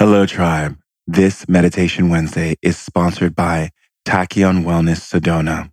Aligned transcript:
Hello, 0.00 0.24
tribe. 0.24 0.78
This 1.06 1.46
Meditation 1.46 2.08
Wednesday 2.08 2.54
is 2.62 2.78
sponsored 2.78 3.36
by 3.36 3.68
Tachyon 4.06 4.64
Wellness 4.64 5.00
Sedona. 5.00 5.70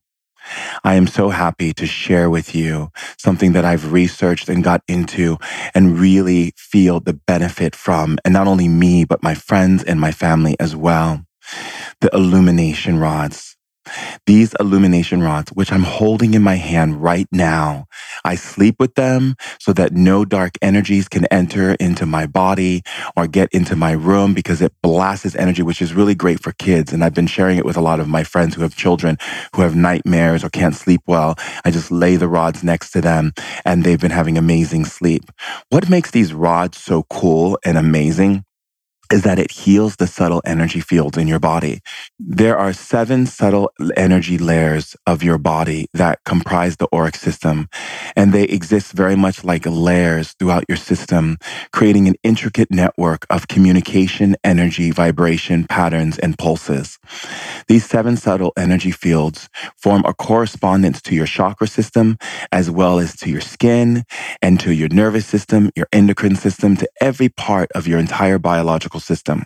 I 0.83 0.96
am 0.96 1.07
so 1.07 1.29
happy 1.29 1.71
to 1.75 1.85
share 1.85 2.29
with 2.29 2.53
you 2.53 2.90
something 3.17 3.53
that 3.53 3.63
I've 3.63 3.93
researched 3.93 4.50
and 4.50 4.66
got 4.66 4.82
into 4.90 5.37
and 5.74 5.98
really 5.98 6.51
feel 6.58 7.00
the 7.00 7.13
benefit 7.13 7.74
from, 7.74 8.18
and 8.25 8.34
not 8.34 8.48
only 8.48 8.68
me, 8.68 9.05
but 9.05 9.23
my 9.23 9.34
friends 9.34 9.82
and 9.82 9.98
my 9.98 10.11
family 10.11 10.57
as 10.59 10.75
well. 10.75 11.25
The 12.02 12.14
illumination 12.14 13.00
rods. 13.00 13.56
These 14.25 14.54
illumination 14.59 15.21
rods, 15.21 15.51
which 15.51 15.71
I'm 15.71 15.83
holding 15.83 16.33
in 16.33 16.41
my 16.41 16.55
hand 16.55 17.01
right 17.01 17.27
now, 17.31 17.88
I 18.23 18.35
sleep 18.35 18.75
with 18.79 18.95
them 18.95 19.35
so 19.59 19.73
that 19.73 19.93
no 19.93 20.25
dark 20.25 20.57
energies 20.61 21.07
can 21.07 21.25
enter 21.25 21.73
into 21.73 22.05
my 22.05 22.25
body 22.25 22.84
or 23.15 23.27
get 23.27 23.49
into 23.52 23.75
my 23.75 23.91
room 23.91 24.34
because 24.34 24.61
it 24.61 24.73
blasts 24.81 25.35
energy, 25.35 25.61
which 25.61 25.81
is 25.81 25.93
really 25.93 26.15
great 26.15 26.41
for 26.41 26.52
kids. 26.53 26.93
And 26.93 27.03
I've 27.03 27.13
been 27.13 27.27
sharing 27.27 27.57
it 27.57 27.65
with 27.65 27.77
a 27.77 27.81
lot 27.81 27.99
of 27.99 28.07
my 28.07 28.23
friends 28.23 28.55
who 28.55 28.62
have 28.62 28.76
children 28.76 29.17
who 29.55 29.62
have 29.62 29.76
nightmares 29.76 30.43
or 30.43 30.49
can't 30.49 30.76
sleep 30.76 31.01
well. 31.07 31.35
I 31.65 31.71
just 31.71 31.91
lay 31.91 32.15
the 32.15 32.27
rods 32.27 32.63
next 32.63 32.91
to 32.91 33.01
them 33.01 33.34
and 33.65 33.84
they've 33.84 33.99
been 33.99 34.12
having 34.12 34.38
amazing 34.38 34.85
sleep. 34.85 35.23
What 35.70 35.90
makes 35.90 36.12
these 36.12 36.34
rods 36.34 36.77
so 36.77 37.04
cool 37.04 37.59
and 37.65 37.77
amazing? 37.77 38.43
Is 39.11 39.23
that 39.23 39.39
it 39.39 39.52
heals 39.52 39.97
the 39.97 40.07
subtle 40.07 40.41
energy 40.45 40.79
fields 40.81 41.17
in 41.17 41.27
your 41.27 41.39
body. 41.39 41.81
There 42.20 42.57
are 42.57 42.73
seven 42.73 43.25
subtle 43.25 43.71
energy 43.95 44.38
layers 44.38 44.95
of 45.07 45.23
your 45.23 45.38
body 45.38 45.88
that 45.93 46.23
comprise 46.25 46.77
the 46.77 46.88
auric 46.93 47.15
system, 47.15 47.70
and 48.15 48.34
they 48.34 48.43
exist 48.45 48.93
very 48.93 49.15
much 49.15 49.43
like 49.43 49.65
layers 49.65 50.34
throughout 50.34 50.65
your 50.67 50.77
system, 50.77 51.38
creating 51.71 52.07
an 52.07 52.15
intricate 52.23 52.71
network 52.71 53.25
of 53.29 53.48
communication, 53.48 54.35
energy, 54.43 54.91
vibration, 54.91 55.65
patterns, 55.67 56.20
and 56.20 56.37
pulses. 56.37 56.99
These 57.67 57.85
seven 57.85 58.17
subtle 58.17 58.54
energy 58.57 58.91
fields 58.91 59.49
form 59.77 60.04
a 60.05 60.13
correspondence 60.13 61.01
to 61.04 61.15
your 61.15 61.27
chakra 61.27 61.67
system, 61.67 62.17
as 62.51 62.70
well 62.71 62.99
as 62.99 63.15
to 63.17 63.29
your 63.29 63.41
skin 63.41 64.04
and 64.42 64.60
to 64.60 64.73
your 64.73 64.89
nervous 64.89 65.26
system, 65.26 65.72
your 65.76 65.88
endocrine 65.94 66.36
system, 66.36 66.76
to 66.78 66.89
every 67.02 67.30
part 67.30 67.72
of 67.73 67.88
your 67.88 68.00
entire 68.00 68.39
biological 68.39 68.97
system. 69.00 69.45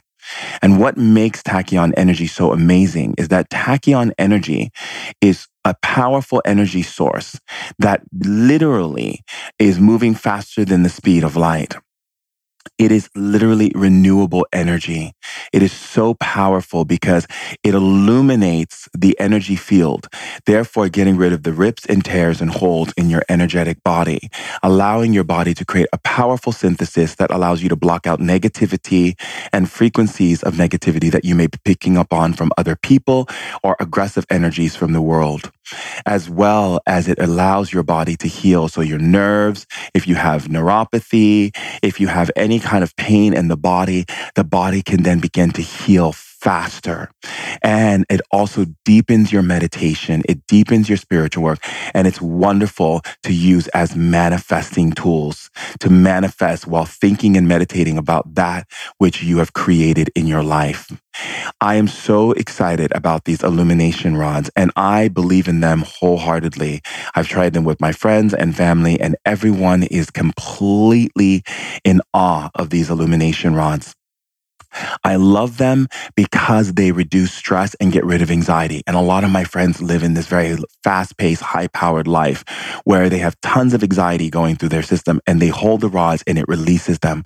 And 0.61 0.79
what 0.79 0.97
makes 0.97 1.41
tachyon 1.41 1.93
energy 1.97 2.27
so 2.27 2.51
amazing 2.51 3.15
is 3.17 3.29
that 3.29 3.49
tachyon 3.49 4.11
energy 4.17 4.71
is 5.21 5.47
a 5.65 5.75
powerful 5.81 6.41
energy 6.45 6.83
source 6.83 7.39
that 7.79 8.01
literally 8.13 9.21
is 9.59 9.79
moving 9.79 10.15
faster 10.15 10.65
than 10.65 10.83
the 10.83 10.89
speed 10.89 11.23
of 11.23 11.35
light. 11.35 11.75
It 12.81 12.91
is 12.91 13.09
literally 13.15 13.71
renewable 13.75 14.47
energy. 14.53 15.13
It 15.53 15.63
is 15.63 15.71
so 15.71 16.15
powerful 16.15 16.85
because 16.85 17.27
it 17.63 17.75
illuminates 17.75 18.89
the 18.97 19.15
energy 19.21 19.55
field, 19.55 20.09
therefore 20.47 20.89
getting 20.89 21.17
rid 21.17 21.33
of 21.33 21.43
the 21.43 21.53
rips 21.53 21.85
and 21.85 22.03
tears 22.03 22.41
and 22.41 22.51
holes 22.51 22.91
in 22.97 23.11
your 23.11 23.23
energetic 23.29 23.83
body, 23.85 24.29
allowing 24.63 25.13
your 25.13 25.25
body 25.25 25.53
to 25.53 25.65
create 25.65 25.89
a 25.93 25.99
powerful 25.99 26.53
synthesis 26.53 27.15
that 27.17 27.31
allows 27.31 27.63
you 27.63 27.69
to 27.69 27.77
block 27.77 28.07
out 28.07 28.19
negativity 28.19 29.15
and 29.53 29.71
frequencies 29.71 30.43
of 30.43 30.55
negativity 30.55 31.11
that 31.11 31.25
you 31.25 31.35
may 31.35 31.47
be 31.47 31.59
picking 31.65 31.97
up 31.97 32.11
on 32.13 32.33
from 32.33 32.51
other 32.57 32.75
people 32.75 33.29
or 33.63 33.77
aggressive 33.79 34.25
energies 34.31 34.75
from 34.75 34.93
the 34.93 35.03
world 35.03 35.51
as 36.05 36.29
well 36.29 36.81
as 36.87 37.07
it 37.07 37.19
allows 37.19 37.73
your 37.73 37.83
body 37.83 38.15
to 38.17 38.27
heal. 38.27 38.67
So 38.67 38.81
your 38.81 38.99
nerves, 38.99 39.65
if 39.93 40.07
you 40.07 40.15
have 40.15 40.45
neuropathy, 40.45 41.55
if 41.83 41.99
you 41.99 42.07
have 42.07 42.31
any 42.35 42.59
kind 42.71 42.83
of 42.85 42.95
pain 42.95 43.33
in 43.33 43.49
the 43.49 43.57
body, 43.57 44.05
the 44.35 44.45
body 44.45 44.81
can 44.81 45.03
then 45.03 45.19
begin 45.19 45.51
to 45.51 45.61
heal 45.61 46.13
faster. 46.41 47.09
And 47.61 48.05
it 48.09 48.21
also 48.31 48.65
deepens 48.83 49.31
your 49.31 49.43
meditation. 49.43 50.23
It 50.27 50.45
deepens 50.47 50.89
your 50.89 50.97
spiritual 50.97 51.43
work. 51.43 51.59
And 51.93 52.07
it's 52.07 52.21
wonderful 52.21 53.01
to 53.23 53.33
use 53.33 53.67
as 53.69 53.95
manifesting 53.95 54.91
tools 54.93 55.51
to 55.79 55.89
manifest 55.89 56.67
while 56.67 56.85
thinking 56.85 57.37
and 57.37 57.47
meditating 57.47 57.97
about 57.97 58.35
that 58.35 58.67
which 58.97 59.21
you 59.23 59.37
have 59.37 59.53
created 59.53 60.09
in 60.15 60.25
your 60.27 60.43
life. 60.43 60.91
I 61.59 61.75
am 61.75 61.87
so 61.87 62.31
excited 62.31 62.91
about 62.95 63.25
these 63.25 63.43
illumination 63.43 64.17
rods 64.17 64.49
and 64.55 64.71
I 64.75 65.09
believe 65.09 65.47
in 65.47 65.59
them 65.59 65.83
wholeheartedly. 65.85 66.81
I've 67.13 67.27
tried 67.27 67.53
them 67.53 67.65
with 67.65 67.81
my 67.81 67.91
friends 67.91 68.33
and 68.33 68.55
family 68.55 68.99
and 68.99 69.15
everyone 69.25 69.83
is 69.83 70.09
completely 70.09 71.43
in 71.83 72.01
awe 72.13 72.49
of 72.55 72.69
these 72.69 72.89
illumination 72.89 73.53
rods. 73.53 73.93
I 75.03 75.15
love 75.15 75.57
them 75.57 75.87
because 76.15 76.73
they 76.73 76.91
reduce 76.91 77.33
stress 77.33 77.75
and 77.75 77.91
get 77.91 78.05
rid 78.05 78.21
of 78.21 78.31
anxiety. 78.31 78.83
And 78.87 78.95
a 78.95 79.01
lot 79.01 79.23
of 79.23 79.31
my 79.31 79.43
friends 79.43 79.81
live 79.81 80.03
in 80.03 80.13
this 80.13 80.27
very 80.27 80.57
fast 80.83 81.17
paced, 81.17 81.41
high 81.41 81.67
powered 81.67 82.07
life 82.07 82.43
where 82.83 83.09
they 83.09 83.19
have 83.19 83.39
tons 83.41 83.73
of 83.73 83.83
anxiety 83.83 84.29
going 84.29 84.55
through 84.55 84.69
their 84.69 84.83
system 84.83 85.21
and 85.27 85.41
they 85.41 85.49
hold 85.49 85.81
the 85.81 85.89
rods 85.89 86.23
and 86.27 86.37
it 86.37 86.47
releases 86.47 86.99
them. 86.99 87.23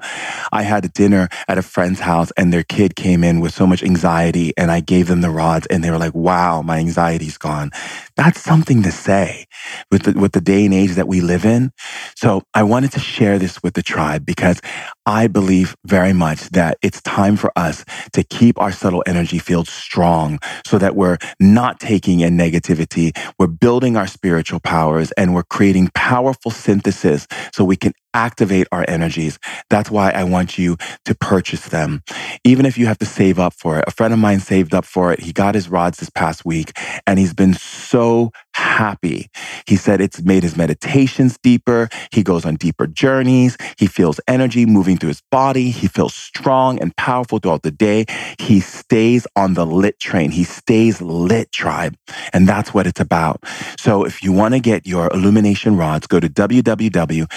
I 0.52 0.64
had 0.64 0.86
a 0.86 0.90
dinner 0.90 1.30
at 1.48 1.58
a 1.58 1.62
friend's 1.62 2.00
house 2.00 2.32
and 2.38 2.52
their 2.52 2.64
kid 2.64 2.96
came 2.96 3.24
in 3.24 3.40
with 3.40 3.54
so 3.54 3.68
much 3.68 3.84
anxiety 3.84 4.54
and 4.58 4.72
I 4.72 4.80
gave 4.80 5.08
them 5.08 5.22
the 5.22 5.30
rods 5.30 5.68
and 5.68 5.84
they 5.84 5.92
were 5.92 5.98
like, 5.98 6.16
wow, 6.16 6.62
my 6.62 6.80
anxiety's 6.80 7.38
gone. 7.38 7.72
That's 8.18 8.42
something 8.42 8.84
to 8.84 8.92
say 8.92 9.46
with 9.92 10.04
the, 10.04 10.20
with 10.20 10.34
the 10.34 10.42
day 10.42 10.66
and 10.66 10.74
age 10.74 10.92
that 10.92 11.08
we 11.08 11.22
live 11.22 11.46
in. 11.46 11.72
So 12.16 12.44
I 12.54 12.64
wanted 12.64 12.92
to 12.94 13.00
share 13.00 13.40
this 13.40 13.62
with 13.64 13.74
the 13.74 13.84
tribe 13.84 14.26
because 14.26 14.62
I 15.06 15.28
believe 15.28 15.76
very 15.86 16.14
much 16.14 16.50
that 16.52 16.78
it's 16.82 17.02
time 17.02 17.38
for 17.38 17.52
us 17.56 17.86
to 18.14 18.24
keep 18.24 18.60
our 18.62 18.72
subtle 18.72 19.04
energy 19.08 19.40
field 19.40 19.68
strong 19.68 20.40
so 20.66 20.78
that 20.78 20.96
we're 20.96 21.18
not 21.40 21.80
taking 21.80 22.22
in 22.22 22.38
negativity. 22.38 23.18
We're 23.40 23.48
building 23.48 23.98
our 23.98 24.08
spiritual 24.08 24.60
powers 24.62 25.12
and 25.14 25.34
we're 25.36 25.44
creating 25.44 25.90
powerful 25.96 26.52
synthesis 26.52 27.28
so 27.54 27.66
we 27.66 27.76
can 27.78 27.94
activate 28.16 28.68
our 28.72 28.86
energies. 28.88 29.40
That's 29.70 29.92
why 29.92 30.12
I 30.12 30.24
want 30.24 30.58
you 30.58 30.78
to 31.06 31.16
purchase 31.16 31.68
them. 31.70 32.04
Even 32.46 32.66
if 32.66 32.78
you 32.78 32.88
have 32.88 33.00
to 33.00 33.06
save 33.06 33.40
up 33.40 33.54
for 33.54 33.80
it. 33.80 33.86
A 33.88 33.92
friend 33.92 34.14
of 34.14 34.20
mine 34.20 34.40
saved 34.40 34.74
up 34.74 34.86
for 34.86 35.14
it. 35.14 35.20
He 35.22 35.34
got 35.34 35.56
his 35.56 35.70
rods 35.70 36.00
this 36.00 36.10
past 36.10 36.46
week 36.46 36.78
and 37.06 37.20
he's 37.20 37.34
been 37.34 37.54
so 37.54 38.32
happy. 38.56 39.28
He 39.68 39.76
said 39.78 40.02
it's 40.02 40.22
made 40.24 40.44
his 40.44 40.58
meditations 40.58 41.38
deeper. 41.44 41.90
He 42.12 42.24
goes 42.24 42.46
on 42.46 42.56
deeper 42.56 42.88
journeys. 42.88 43.58
He 43.78 43.88
feels 43.88 44.20
energy 44.28 44.66
moving 44.66 44.98
through 44.98 45.10
his 45.10 45.24
body. 45.32 45.72
He 45.72 45.88
feels 45.88 46.16
strong 46.16 46.80
and 46.82 46.96
powerful 46.98 47.40
throughout 47.40 47.64
the 47.64 47.72
day. 47.72 48.06
He 48.40 48.62
stays 48.62 49.28
on 49.36 49.56
the 49.56 49.66
lit 49.66 50.00
train. 50.00 50.32
He 50.32 50.44
stays 50.46 51.02
lit 51.02 51.52
tribe. 51.52 51.96
And 52.34 52.48
that's 52.48 52.74
what 52.74 52.88
it's 52.88 53.02
about. 53.02 53.44
So 53.80 54.06
if 54.06 54.24
you 54.24 54.32
want 54.32 54.56
to 54.56 54.62
get 54.62 54.88
your 54.88 55.12
illumination 55.14 55.78
rods, 55.78 56.08
go 56.08 56.20
to 56.20 56.30
www.tachyon 56.30 57.28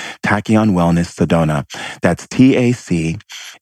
Wellness 0.73 1.11
Sedona. 1.17 1.65
That's 2.03 2.29
T 2.29 2.57
A 2.57 2.73
C 2.73 3.19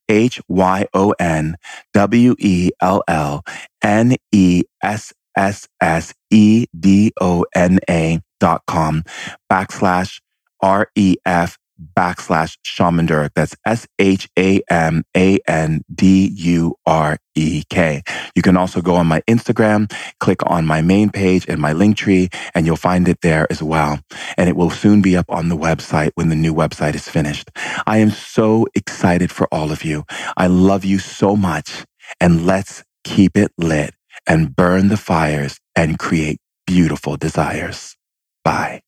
H 0.09 0.41
Y 0.47 0.87
O 0.93 1.13
N 1.19 1.57
W 1.93 2.35
E 2.39 2.71
L 2.81 3.03
L 3.07 3.43
N 3.83 4.15
E 4.31 4.63
S 4.83 5.13
S 5.37 5.67
S 5.81 6.13
E 6.31 6.65
D 6.77 7.13
O 7.21 7.45
N 7.55 7.79
A 7.89 8.19
dot 8.39 8.63
com 8.67 9.03
backslash 9.51 10.19
R 10.61 10.89
E 10.95 11.15
F 11.25 11.57
backslash 11.95 12.57
Shaman 12.63 13.07
Durek. 13.07 13.31
That's 13.35 13.55
S 13.65 13.87
H 13.99 14.27
A 14.37 14.61
M 14.69 15.03
A 15.15 15.39
N 15.47 15.81
D 15.93 16.31
U 16.35 16.75
R 16.85 17.17
E 17.35 17.63
K. 17.69 18.01
You 18.35 18.41
can 18.41 18.57
also 18.57 18.81
go 18.81 18.95
on 18.95 19.07
my 19.07 19.21
Instagram, 19.21 19.91
click 20.19 20.39
on 20.45 20.65
my 20.65 20.81
main 20.81 21.09
page 21.09 21.45
and 21.47 21.61
my 21.61 21.73
link 21.73 21.97
tree, 21.97 22.29
and 22.55 22.65
you'll 22.65 22.75
find 22.75 23.07
it 23.07 23.21
there 23.21 23.47
as 23.51 23.61
well. 23.61 23.99
And 24.37 24.49
it 24.49 24.55
will 24.55 24.69
soon 24.69 25.01
be 25.01 25.15
up 25.15 25.29
on 25.29 25.49
the 25.49 25.57
website 25.57 26.11
when 26.15 26.29
the 26.29 26.35
new 26.35 26.53
website 26.53 26.95
is 26.95 27.07
finished. 27.07 27.49
I 27.85 27.99
am 27.99 28.09
so 28.09 28.67
excited 28.75 29.31
for 29.31 29.47
all 29.51 29.71
of 29.71 29.83
you. 29.83 30.03
I 30.35 30.47
love 30.47 30.83
you 30.83 30.99
so 30.99 31.35
much. 31.35 31.85
And 32.19 32.45
let's 32.45 32.83
keep 33.03 33.37
it 33.37 33.51
lit 33.57 33.93
and 34.25 34.55
burn 34.55 34.87
the 34.87 34.97
fires 34.97 35.59
and 35.75 35.99
create 35.99 36.37
beautiful 36.65 37.17
desires. 37.17 37.95
Bye. 38.43 38.81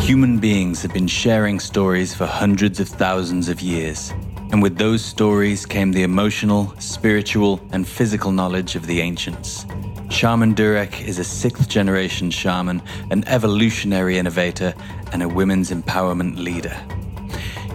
Human 0.00 0.38
beings 0.38 0.82
have 0.82 0.92
been 0.92 1.06
sharing 1.06 1.60
stories 1.60 2.14
for 2.14 2.26
hundreds 2.26 2.80
of 2.80 2.88
thousands 2.88 3.48
of 3.48 3.60
years. 3.60 4.12
And 4.50 4.60
with 4.60 4.76
those 4.76 5.02
stories 5.02 5.64
came 5.64 5.92
the 5.92 6.02
emotional, 6.02 6.74
spiritual, 6.78 7.60
and 7.72 7.88
physical 7.88 8.32
knowledge 8.32 8.74
of 8.76 8.86
the 8.86 9.00
ancients. 9.00 9.64
Shaman 10.10 10.54
Durek 10.54 11.06
is 11.06 11.18
a 11.18 11.24
sixth 11.24 11.68
generation 11.68 12.30
shaman, 12.30 12.82
an 13.10 13.26
evolutionary 13.28 14.18
innovator, 14.18 14.74
and 15.12 15.22
a 15.22 15.28
women's 15.28 15.70
empowerment 15.70 16.36
leader. 16.36 16.76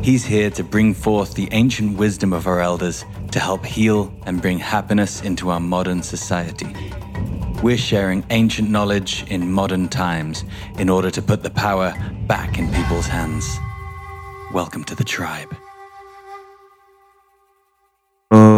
He's 0.03 0.23
here 0.23 0.51
to 0.51 0.63
bring 0.63 0.93
forth 0.93 1.33
the 1.33 1.49
ancient 1.51 1.97
wisdom 1.97 2.33
of 2.33 2.45
our 2.45 2.59
elders 2.59 3.03
to 3.31 3.39
help 3.39 3.65
heal 3.65 4.13
and 4.25 4.41
bring 4.41 4.59
happiness 4.59 5.21
into 5.21 5.49
our 5.49 5.59
modern 5.59 6.01
society. 6.03 6.75
We're 7.63 7.77
sharing 7.77 8.23
ancient 8.29 8.69
knowledge 8.69 9.25
in 9.29 9.51
modern 9.51 9.89
times 9.89 10.43
in 10.77 10.89
order 10.89 11.09
to 11.11 11.21
put 11.21 11.43
the 11.43 11.49
power 11.49 11.93
back 12.27 12.57
in 12.57 12.71
people's 12.71 13.07
hands. 13.07 13.57
Welcome 14.53 14.83
to 14.85 14.95
the 14.95 15.03
tribe. 15.03 15.55
Uh, 18.31 18.56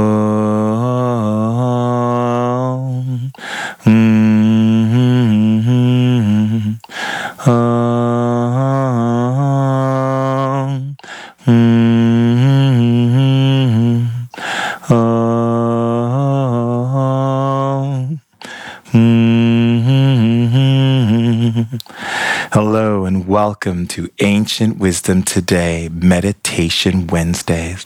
welcome 23.61 23.87
to 23.87 24.09
Ancient 24.19 24.77
Wisdom 24.77 25.21
Today 25.21 25.89
Meditation 25.91 27.07
Wednesdays. 27.07 27.85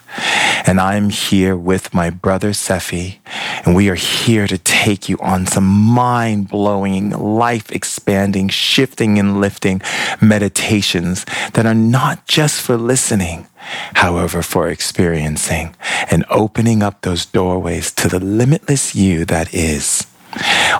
And 0.67 0.79
I'm 0.79 1.09
here 1.09 1.57
with 1.57 1.95
my 1.95 2.11
brother 2.11 2.51
Sefi, 2.51 3.17
and 3.65 3.75
we 3.75 3.89
are 3.89 3.95
here 3.95 4.45
to 4.45 4.59
take 4.59 5.09
you 5.09 5.17
on 5.17 5.47
some 5.47 5.65
mind 5.65 6.47
blowing, 6.47 7.09
life 7.09 7.71
expanding, 7.71 8.49
shifting 8.49 9.17
and 9.17 9.41
lifting 9.41 9.81
meditations 10.21 11.25
that 11.53 11.65
are 11.65 11.73
not 11.73 12.27
just 12.27 12.61
for 12.61 12.77
listening, 12.77 13.47
however, 13.95 14.43
for 14.43 14.69
experiencing 14.69 15.75
and 16.11 16.23
opening 16.29 16.83
up 16.83 17.01
those 17.01 17.25
doorways 17.25 17.91
to 17.93 18.07
the 18.07 18.19
limitless 18.19 18.93
you 18.93 19.25
that 19.25 19.51
is. 19.55 20.05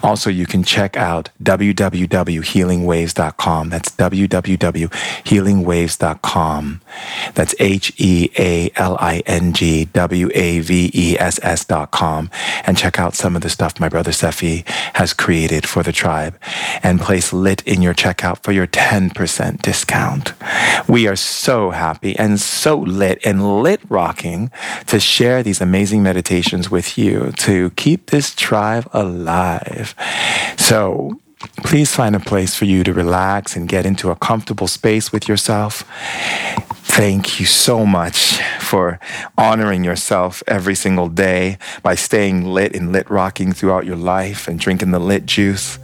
Also, 0.01 0.29
you 0.29 0.45
can 0.45 0.63
check 0.63 0.95
out 0.97 1.29
www.healingwaves.com. 1.41 3.69
That's 3.69 3.89
www.healingwaves.com. 3.89 6.81
That's 7.33 7.55
H 7.59 7.93
E 7.97 8.29
A 8.37 8.71
L 8.75 8.97
I 8.99 9.23
N 9.25 9.53
G 9.53 9.85
W 9.85 10.29
A 10.33 10.59
V 10.59 10.91
E 10.93 11.17
S 11.19 11.39
S.com. 11.41 12.29
And 12.65 12.77
check 12.77 12.99
out 12.99 13.15
some 13.15 13.35
of 13.35 13.41
the 13.41 13.49
stuff 13.49 13.79
my 13.79 13.89
brother 13.89 14.11
Sefi 14.11 14.67
has 14.95 15.13
created 15.13 15.67
for 15.67 15.83
the 15.83 15.91
tribe. 15.91 16.37
And 16.81 16.99
place 16.99 17.33
lit 17.33 17.61
in 17.67 17.81
your 17.81 17.93
checkout 17.93 18.43
for 18.43 18.51
your 18.51 18.67
10% 18.67 19.61
discount. 19.61 20.33
We 20.87 21.07
are 21.07 21.15
so 21.15 21.71
happy 21.71 22.15
and 22.17 22.39
so 22.39 22.77
lit 22.77 23.19
and 23.25 23.63
lit 23.63 23.81
rocking 23.89 24.51
to 24.87 24.99
share 24.99 25.43
these 25.43 25.61
amazing 25.61 26.03
meditations 26.03 26.69
with 26.69 26.97
you 26.97 27.31
to 27.37 27.69
keep 27.71 28.07
this 28.07 28.35
tribe 28.35 28.87
alive 28.93 29.42
alive. 29.43 29.95
So 30.57 31.19
please 31.57 31.93
find 31.93 32.15
a 32.15 32.19
place 32.19 32.55
for 32.55 32.65
you 32.65 32.83
to 32.83 32.93
relax 32.93 33.55
and 33.55 33.67
get 33.67 33.85
into 33.85 34.09
a 34.09 34.15
comfortable 34.15 34.67
space 34.67 35.11
with 35.11 35.27
yourself. 35.27 35.83
Thank 36.95 37.39
you 37.39 37.47
so 37.47 37.87
much 37.87 38.39
for 38.59 38.99
honoring 39.35 39.83
yourself 39.83 40.43
every 40.45 40.75
single 40.75 41.09
day 41.09 41.57
by 41.81 41.95
staying 41.95 42.45
lit 42.45 42.75
and 42.75 42.91
lit 42.91 43.09
rocking 43.09 43.51
throughout 43.51 43.85
your 43.85 43.95
life 43.95 44.47
and 44.47 44.59
drinking 44.59 44.91
the 44.91 44.99
lit 44.99 45.25
juice. 45.25 45.79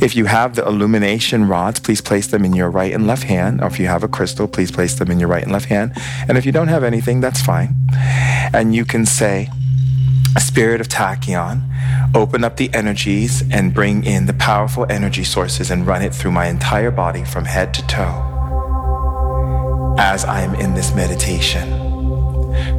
If 0.00 0.16
you 0.16 0.24
have 0.24 0.56
the 0.56 0.66
illumination 0.66 1.46
rods, 1.46 1.78
please 1.78 2.00
place 2.00 2.26
them 2.26 2.44
in 2.44 2.54
your 2.54 2.70
right 2.70 2.92
and 2.92 3.06
left 3.06 3.22
hand. 3.22 3.60
Or 3.62 3.68
if 3.68 3.78
you 3.78 3.86
have 3.86 4.02
a 4.02 4.08
crystal, 4.08 4.48
please 4.48 4.72
place 4.72 4.94
them 4.98 5.12
in 5.12 5.20
your 5.20 5.28
right 5.28 5.44
and 5.44 5.52
left 5.52 5.66
hand. 5.66 5.92
And 6.28 6.36
if 6.36 6.44
you 6.44 6.50
don't 6.50 6.68
have 6.68 6.82
anything, 6.82 7.20
that's 7.20 7.40
fine. 7.40 7.76
And 8.52 8.74
you 8.74 8.84
can 8.84 9.06
say, 9.06 9.48
Spirit 10.38 10.80
of 10.80 10.88
Tachyon, 10.88 11.62
open 12.14 12.44
up 12.44 12.56
the 12.56 12.72
energies 12.72 13.42
and 13.50 13.74
bring 13.74 14.04
in 14.04 14.26
the 14.26 14.32
powerful 14.34 14.86
energy 14.90 15.24
sources 15.24 15.70
and 15.70 15.86
run 15.86 16.02
it 16.02 16.14
through 16.14 16.32
my 16.32 16.46
entire 16.46 16.90
body 16.90 17.24
from 17.24 17.44
head 17.44 17.74
to 17.74 17.86
toe 17.86 18.36
as 19.98 20.24
I 20.24 20.42
am 20.42 20.54
in 20.54 20.74
this 20.74 20.94
meditation. 20.94 21.88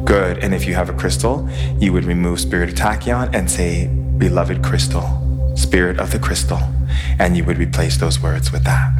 Good. 0.04 0.38
And 0.38 0.54
if 0.54 0.66
you 0.66 0.74
have 0.74 0.88
a 0.88 0.94
crystal, 0.94 1.48
you 1.78 1.92
would 1.92 2.04
remove 2.04 2.40
Spirit 2.40 2.70
of 2.70 2.74
Tachyon 2.74 3.34
and 3.34 3.50
say, 3.50 3.88
Beloved 4.18 4.62
Crystal, 4.62 5.54
Spirit 5.54 6.00
of 6.00 6.12
the 6.12 6.18
Crystal. 6.18 6.60
And 7.18 7.36
you 7.36 7.44
would 7.44 7.58
replace 7.58 7.96
those 7.98 8.20
words 8.20 8.50
with 8.52 8.64
that. 8.64 8.92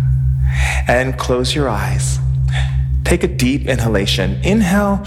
And 0.86 1.18
close 1.18 1.54
your 1.54 1.68
eyes. 1.68 2.18
Take 3.04 3.24
a 3.24 3.28
deep 3.28 3.66
inhalation. 3.66 4.40
Inhale, 4.44 5.02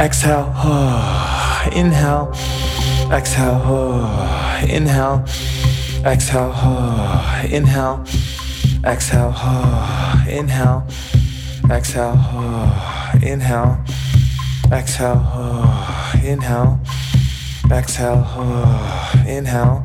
exhale, 0.00 0.46
inhale 1.72 2.32
exhale, 3.12 3.60
oh, 3.64 4.64
inhale, 4.68 5.24
exhale, 6.06 6.52
oh, 6.54 7.42
inhale, 7.50 8.04
exhale, 8.84 9.32
oh, 9.34 10.24
inhale, 10.28 10.84
exhale, 11.70 12.14
oh, 12.14 13.12
inhale, 13.22 13.78
exhale, 14.72 15.20
oh, 15.34 16.12
inhale, 16.14 16.78
exhale, 17.70 18.24
oh, 18.36 19.24
inhale, 19.26 19.84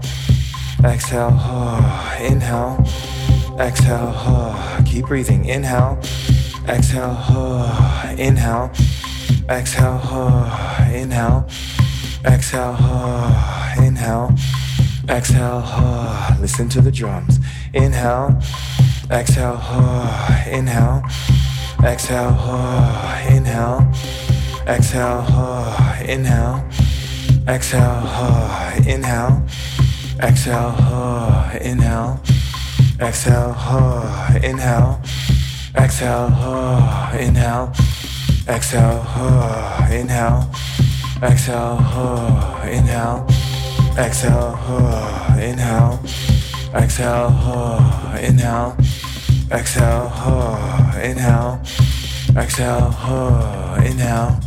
exhale, 0.84 1.32
oh, 1.34 2.18
inhale, 2.22 2.78
exhale, 3.60 4.14
oh, 4.16 4.84
keep 4.86 5.08
breathing, 5.08 5.46
inhale, 5.46 5.98
exhale, 6.68 7.18
oh, 7.30 8.16
inhale, 8.20 8.70
exhale, 9.50 10.00
oh, 10.04 10.88
inhale. 10.94 11.46
Exhale, 12.26 12.76
oh, 12.80 13.74
inhale. 13.78 14.34
Exhale, 15.08 15.62
oh, 15.64 16.38
listen 16.40 16.68
to 16.70 16.82
the 16.82 16.92
drums. 16.92 17.40
Inhale, 17.74 18.42
exhale, 19.12 19.60
oh, 19.62 20.44
inhale. 20.52 21.04
Exhale, 21.84 22.36
oh, 22.38 23.26
inhale. 23.30 23.88
Exhale, 24.68 25.24
oh, 25.30 25.96
inhale. 26.08 26.64
Exhale, 27.48 28.02
oh, 28.06 28.80
inhale. 28.88 29.44
Exhale, 30.20 30.74
oh, 30.80 31.52
inhale. 31.62 32.20
Exhale, 33.00 33.54
oh, 33.56 34.40
inhale. 34.42 35.00
Exhale, 35.76 36.30
oh, 36.32 37.18
inhale. 37.20 37.72
Exhale, 38.48 39.02
oh, 39.18 39.88
inhale. 39.92 40.48
Exhale, 41.24 41.78
oh, 41.80 42.62
inhale. 42.64 43.26
Exhale, 43.98 44.56
oh, 44.70 45.36
inhale. 45.40 46.00
Exhale, 46.76 47.32
oh, 47.32 48.16
inhale. 48.22 48.76
Exhale, 49.52 50.12
oh, 50.28 50.92
inhale. 51.02 51.60
Exhale, 52.36 52.94
oh, 53.08 53.76
inhale. 53.84 54.40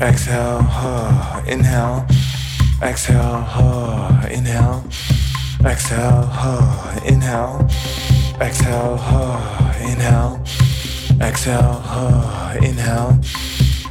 Exhale, 0.00 0.60
oh, 0.62 1.42
inhale. 1.48 2.06
Exhale, 2.80 3.44
oh, 3.58 4.20
inhale. 4.30 4.84
Exhale, 5.64 6.28
oh, 6.30 7.00
inhale. 7.04 7.66
Exhale, 8.40 8.98
oh, 9.00 9.72
inhale. 9.80 10.65
Exhale, 11.20 11.80
oh, 11.84 12.52
inhale. 12.62 13.18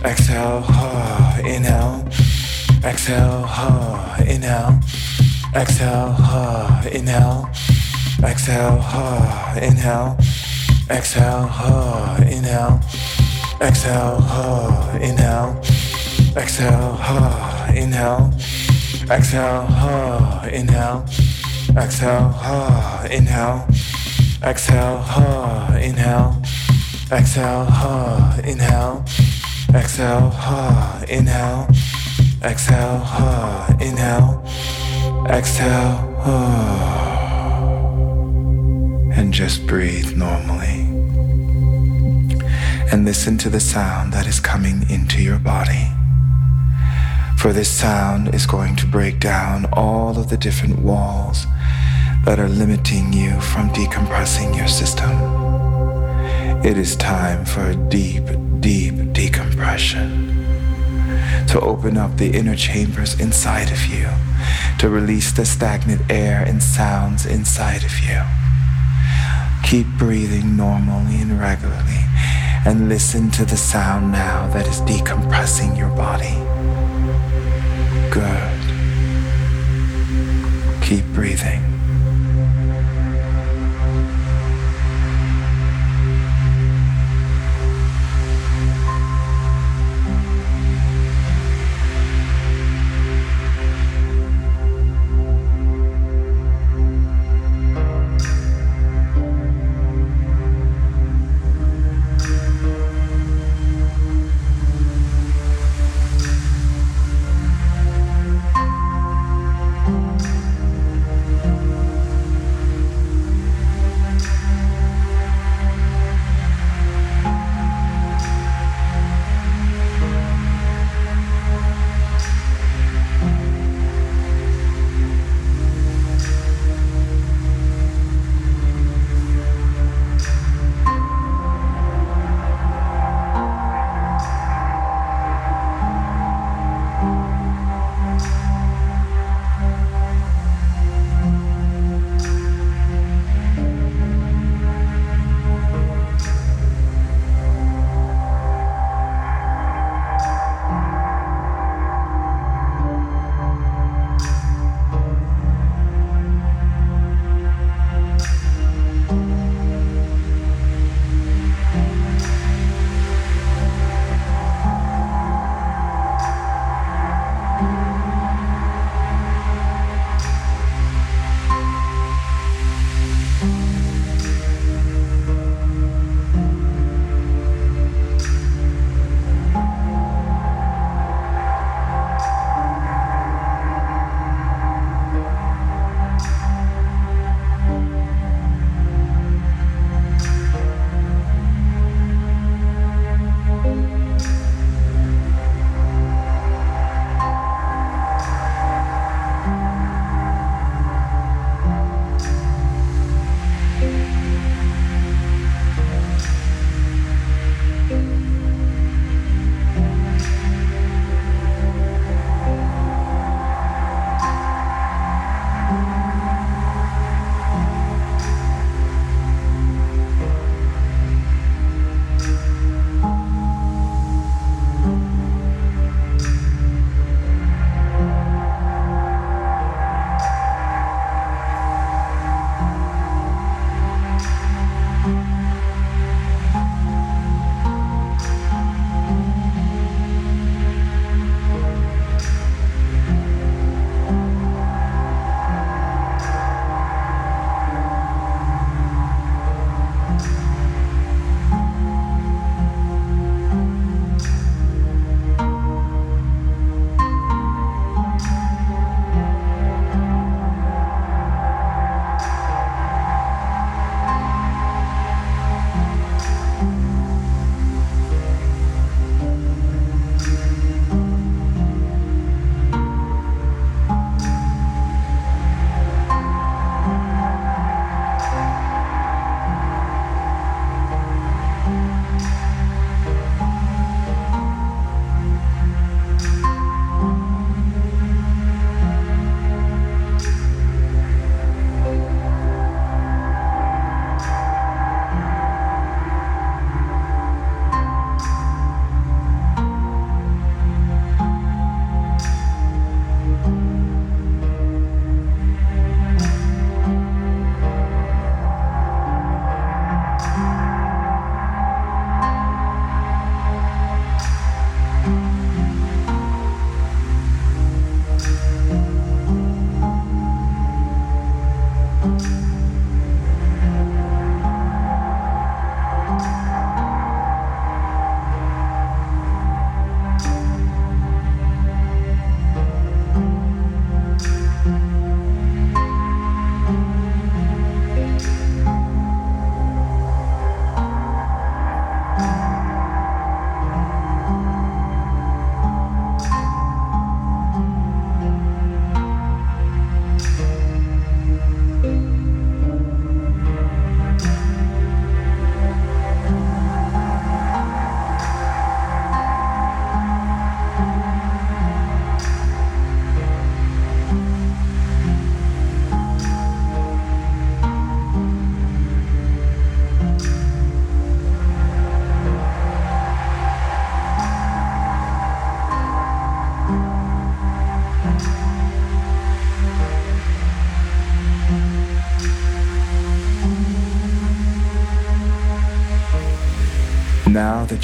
Exhale, 0.03 0.63
oh, 0.69 1.39
inhale. 1.43 2.03
Exhale, 2.83 3.45
oh, 3.47 4.15
inhale. 4.27 4.79
Exhale, 5.55 6.15
oh, 6.19 6.81
inhale. 6.91 7.49
Exhale, 8.23 8.79
oh, 8.79 9.53
inhale. 9.61 10.17
Exhale, 10.89 11.49
oh, 11.51 12.17
inhale. 12.21 12.79
Exhale, 13.61 14.17
oh, 14.19 14.97
inhale. 15.01 15.55
Exhale, 16.35 16.95
oh, 16.99 17.71
inhale. 17.73 18.31
Exhale, 19.09 19.65
oh, 19.69 20.41
inhale. 20.51 21.03
Exhale, 21.75 22.31
oh, 22.43 23.05
inhale. 23.09 23.65
Exhale, 24.43 24.99
oh, 25.17 25.77
inhale. 25.81 26.35
Exhale, 27.15 27.63
inhale. 28.43 29.05
Exhale, 29.73 30.29
ha, 30.31 31.01
inhale. 31.07 31.65
Exhale, 32.43 32.97
ha, 32.97 33.77
inhale. 33.79 34.43
Exhale, 35.29 35.95
ha. 36.19 37.11
And 39.13 39.33
just 39.33 39.65
breathe 39.65 40.17
normally. 40.17 40.81
And 42.91 43.05
listen 43.05 43.37
to 43.37 43.49
the 43.49 43.61
sound 43.61 44.11
that 44.11 44.27
is 44.27 44.41
coming 44.41 44.85
into 44.89 45.21
your 45.21 45.39
body. 45.39 45.87
For 47.37 47.53
this 47.53 47.71
sound 47.71 48.35
is 48.35 48.45
going 48.45 48.75
to 48.75 48.85
break 48.85 49.21
down 49.21 49.67
all 49.71 50.19
of 50.19 50.29
the 50.29 50.37
different 50.37 50.79
walls 50.79 51.45
that 52.25 52.39
are 52.39 52.49
limiting 52.49 53.13
you 53.13 53.39
from 53.39 53.69
decompressing 53.69 54.53
your 54.57 54.67
system 54.67 55.44
it 56.65 56.79
is 56.79 56.95
time 56.95 57.45
for 57.45 57.61
a 57.69 57.75
deep, 57.75 58.23
deep 58.59 59.13
decompression. 59.13 60.33
To 61.49 61.61
open 61.61 61.95
up 61.95 62.17
the 62.17 62.31
inner 62.31 62.55
chambers 62.55 63.19
inside 63.19 63.71
of 63.71 63.85
you, 63.85 64.09
to 64.79 64.89
release 64.89 65.31
the 65.31 65.45
stagnant 65.45 66.01
air 66.09 66.43
and 66.43 66.63
sounds 66.63 67.27
inside 67.27 67.83
of 67.83 67.99
you. 67.99 68.19
Keep 69.63 69.85
breathing 69.99 70.57
normally 70.57 71.21
and 71.21 71.39
regularly, 71.39 72.03
and 72.65 72.89
listen 72.89 73.29
to 73.31 73.45
the 73.45 73.57
sound 73.57 74.11
now 74.11 74.47
that 74.47 74.67
is 74.67 74.81
decompressing 74.81 75.77
your 75.77 75.89
body. 75.89 76.33
Good. 78.09 78.61
Keep 80.83 81.05
breathing. 81.13 81.74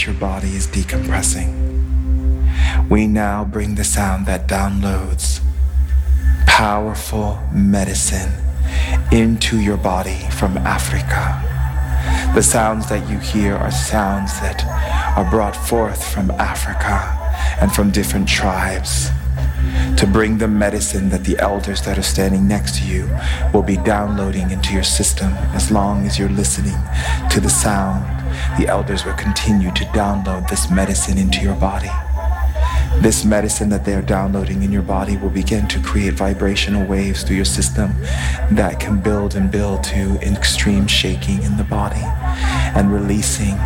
Your 0.06 0.16
body 0.16 0.56
is 0.56 0.68
decompressing, 0.68 1.50
we 2.90 3.08
now 3.08 3.44
bring 3.44 3.76
the 3.76 3.84
sound 3.84 4.26
that 4.26 4.48
downloads 4.48 5.42
powerful 6.46 7.40
medicine 7.54 8.32
into 9.12 9.60
your 9.60 9.78
body 9.78 10.20
from 10.32 10.58
Africa. 10.58 11.42
The 12.36 12.42
sounds 12.42 12.88
that 12.90 13.10
you 13.10 13.20
hear 13.20 13.56
are 13.56 13.72
sounds 13.72 14.40
that 14.40 14.64
are 15.18 15.30
brought 15.30 15.56
forth 15.56 16.06
from 16.14 16.32
Africa 16.32 17.18
and 17.60 17.72
from 17.72 17.92
different 17.92 18.28
tribes 18.28 19.10
to 19.98 20.08
bring 20.08 20.38
the 20.38 20.48
medicine 20.48 21.10
that 21.10 21.24
the 21.24 21.38
elders 21.40 21.82
that 21.84 21.98
are 21.98 22.04
standing 22.04 22.48
next 22.48 22.78
to 22.80 22.86
you 22.86 23.10
will 23.54 23.64
be 23.64 23.78
downloading 23.78 24.52
into 24.52 24.74
your 24.74 24.84
system 24.84 25.32
as 25.54 25.72
long 25.72 26.06
as 26.06 26.18
you're 26.18 26.30
listening 26.30 26.78
to 27.30 27.40
the 27.40 27.50
sound. 27.50 28.21
The 28.58 28.68
elders 28.68 29.06
will 29.06 29.14
continue 29.14 29.72
to 29.74 29.84
download 29.86 30.50
this 30.50 30.70
medicine 30.70 31.18
into 31.18 31.42
your 31.42 31.56
body. 31.56 31.90
This 33.00 33.26
medicine 33.26 33.70
that 33.70 33.84
they 33.84 33.96
are 33.96 34.02
downloading 34.02 34.62
in 34.62 34.72
your 34.72 34.84
body 34.84 35.18
will 35.18 35.32
begin 35.32 35.68
to 35.70 35.82
create 35.82 36.14
vibrational 36.14 36.86
waves 36.86 37.24
through 37.24 37.38
your 37.38 37.46
system 37.46 37.96
that 38.52 38.80
can 38.80 39.02
build 39.02 39.34
and 39.34 39.50
build 39.50 39.84
to 39.86 40.20
extreme 40.22 40.86
shaking 40.86 41.42
in 41.42 41.58
the 41.58 41.64
body 41.64 42.04
and 42.76 42.94
releasing 42.94 43.58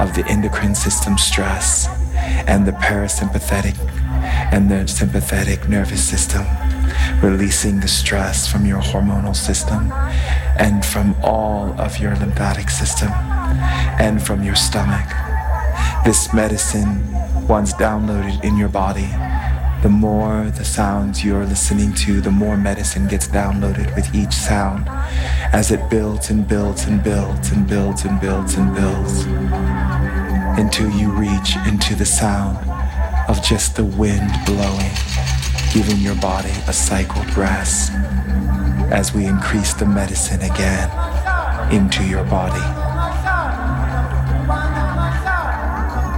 of 0.00 0.14
the 0.16 0.24
endocrine 0.28 0.74
system 0.74 1.16
stress 1.18 1.86
and 2.48 2.66
the 2.66 2.72
parasympathetic 2.72 3.78
and 4.52 4.68
the 4.68 4.88
sympathetic 4.88 5.68
nervous 5.68 6.02
system, 6.02 6.44
releasing 7.22 7.78
the 7.78 7.88
stress 7.88 8.50
from 8.50 8.66
your 8.66 8.80
hormonal 8.80 9.36
system 9.36 9.92
and 10.58 10.84
from 10.84 11.14
all 11.22 11.80
of 11.80 11.98
your 11.98 12.16
lymphatic 12.16 12.68
system 12.68 13.10
and 13.98 14.22
from 14.22 14.42
your 14.42 14.54
stomach. 14.54 15.08
This 16.04 16.32
medicine, 16.32 17.12
once 17.46 17.72
downloaded 17.74 18.42
in 18.44 18.56
your 18.56 18.68
body, 18.68 19.08
the 19.82 19.88
more 19.88 20.50
the 20.56 20.64
sounds 20.64 21.24
you're 21.24 21.46
listening 21.46 21.94
to, 21.94 22.20
the 22.20 22.30
more 22.30 22.56
medicine 22.56 23.08
gets 23.08 23.28
downloaded 23.28 23.94
with 23.96 24.14
each 24.14 24.32
sound 24.32 24.86
as 25.54 25.70
it 25.70 25.88
builds 25.88 26.28
and 26.28 26.46
builds 26.46 26.84
and 26.84 27.02
builds 27.02 27.50
and 27.50 27.66
builds 27.66 28.04
and 28.04 28.20
builds 28.20 28.54
and 28.56 28.74
builds 28.74 29.24
until 30.60 30.90
you 30.90 31.10
reach 31.10 31.56
into 31.66 31.94
the 31.94 32.04
sound 32.04 32.58
of 33.28 33.42
just 33.42 33.76
the 33.76 33.84
wind 33.84 34.30
blowing, 34.44 34.92
giving 35.72 35.96
your 35.98 36.16
body 36.16 36.52
a 36.68 36.72
cycled 36.72 37.34
rest 37.34 37.92
as 38.92 39.14
we 39.14 39.24
increase 39.24 39.72
the 39.72 39.86
medicine 39.86 40.42
again 40.42 40.90
into 41.72 42.04
your 42.04 42.24
body. 42.24 42.79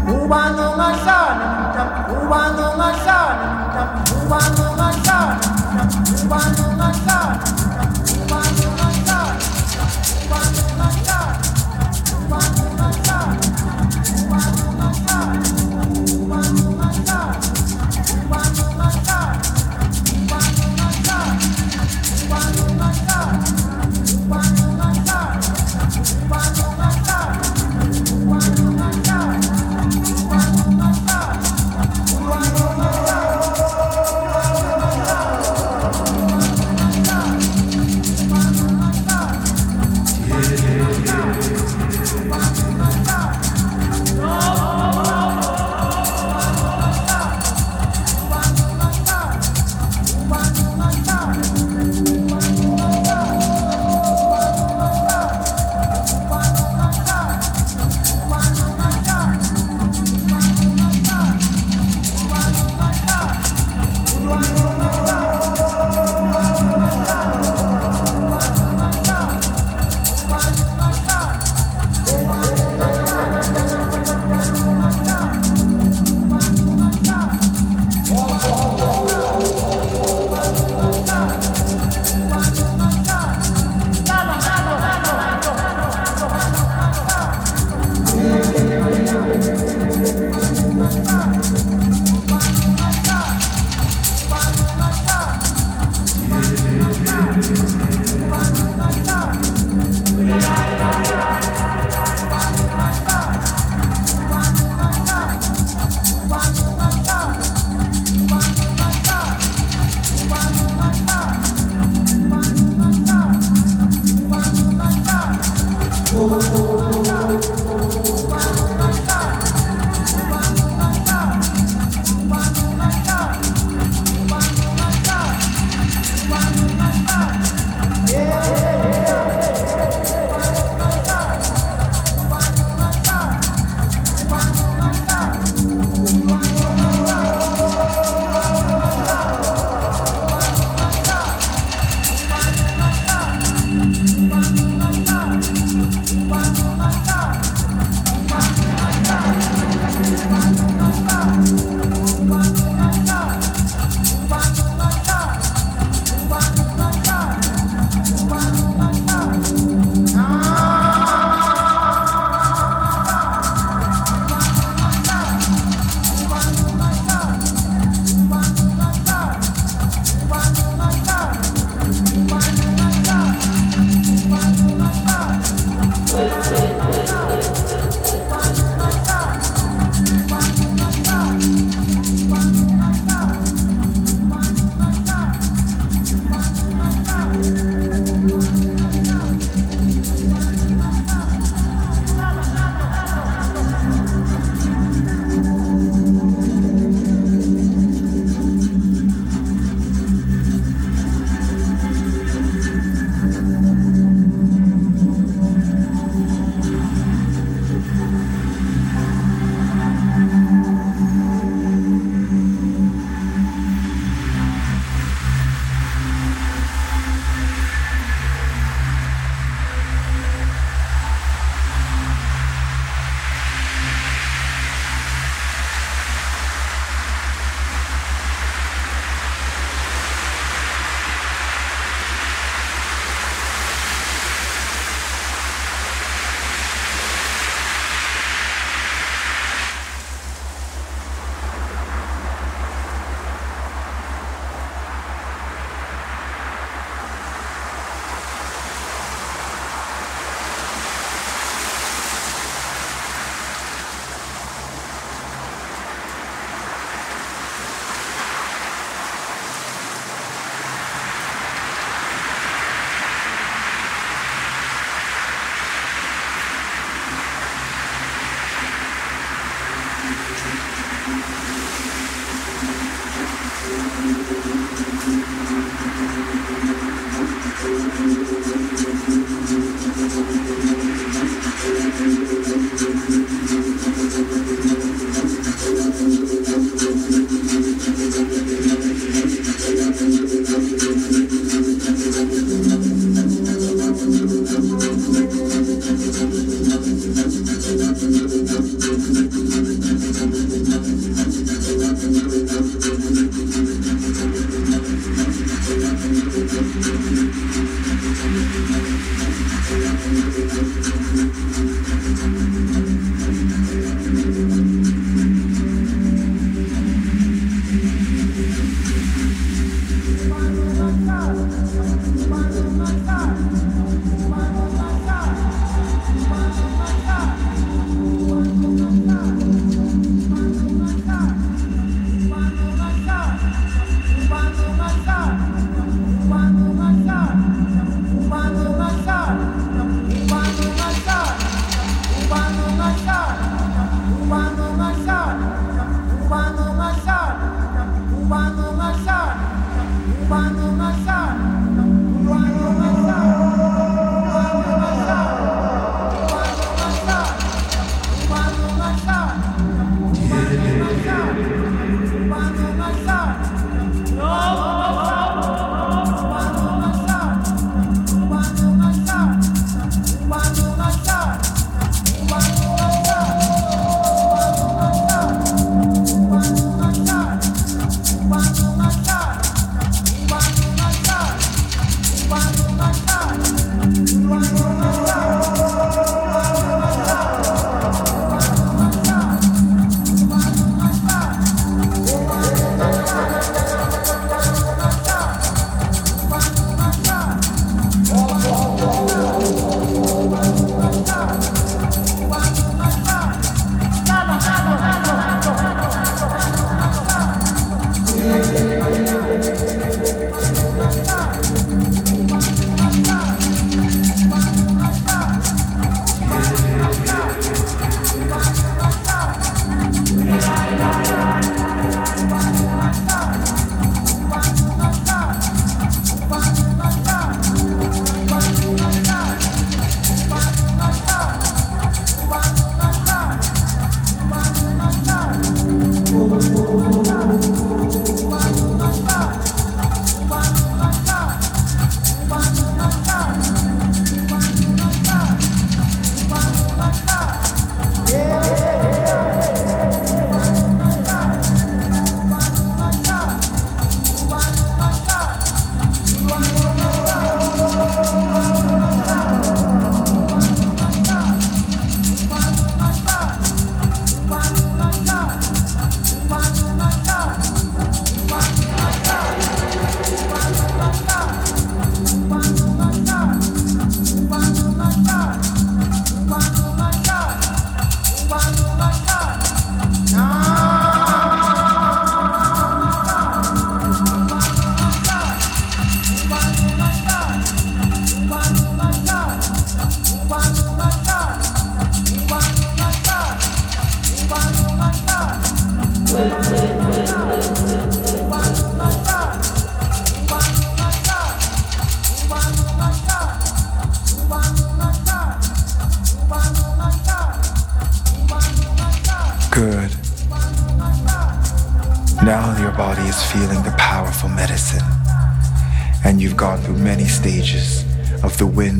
Ubano 0.03 0.67
ngasana, 0.77 1.47
ubano 2.11 2.67
ngasana, 2.77 3.47
ubano 6.25 6.67
ngasana. 6.77 7.39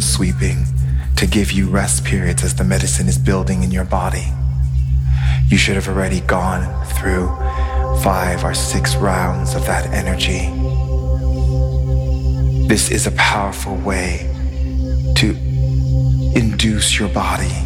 Sweeping 0.01 0.65
to 1.17 1.27
give 1.27 1.53
you 1.53 1.69
rest 1.69 2.05
periods 2.05 2.43
as 2.43 2.55
the 2.55 2.65
medicine 2.65 3.07
is 3.07 3.19
building 3.19 3.63
in 3.63 3.71
your 3.71 3.85
body. 3.85 4.25
You 5.49 5.59
should 5.59 5.75
have 5.75 5.89
already 5.89 6.21
gone 6.21 6.63
through 6.87 7.29
five 8.03 8.43
or 8.43 8.55
six 8.55 8.97
rounds 8.97 9.55
of 9.55 9.67
that 9.67 9.87
energy. 9.93 10.49
This 12.67 12.91
is 12.91 13.07
a 13.07 13.13
powerful 13.13 13.77
way 13.77 14.27
to 15.17 15.37
induce 16.35 16.99
your 16.99 17.09
body 17.11 17.62